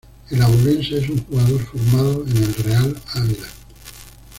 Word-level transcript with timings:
El 0.31 0.41
abulense 0.41 0.97
es 0.97 1.07
un 1.09 1.23
jugador 1.25 1.61
formado 1.63 2.25
en 2.27 2.37
el 2.37 2.55
Real 2.55 2.99
Ávila. 3.13 3.47